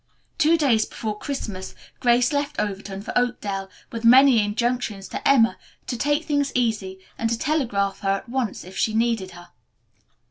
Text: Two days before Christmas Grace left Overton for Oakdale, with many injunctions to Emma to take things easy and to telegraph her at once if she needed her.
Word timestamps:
Two 0.39 0.57
days 0.57 0.83
before 0.87 1.15
Christmas 1.15 1.75
Grace 1.99 2.33
left 2.33 2.59
Overton 2.59 3.03
for 3.03 3.15
Oakdale, 3.15 3.69
with 3.91 4.03
many 4.03 4.43
injunctions 4.43 5.07
to 5.09 5.27
Emma 5.27 5.59
to 5.85 5.95
take 5.95 6.25
things 6.25 6.51
easy 6.55 6.97
and 7.19 7.29
to 7.29 7.37
telegraph 7.37 7.99
her 7.99 8.09
at 8.09 8.27
once 8.27 8.63
if 8.63 8.75
she 8.75 8.95
needed 8.95 9.29
her. 9.33 9.49